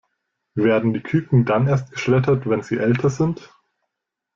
Werden 0.55 0.95
die 0.95 0.99
Küken 1.01 1.45
dann 1.45 1.67
erst 1.67 1.91
geschreddert, 1.91 2.49
wenn 2.49 2.63
sie 2.63 2.79
älter 2.79 3.11
sind? 3.11 3.53